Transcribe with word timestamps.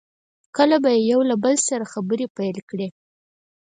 کله 0.55 0.75
به 0.83 0.89
یې 0.95 1.01
یو 1.11 1.19
له 1.29 1.35
بل 1.43 1.55
سره 1.67 1.89
خبرې 1.93 2.25
پیل 2.37 2.57
کړې. 2.69 2.87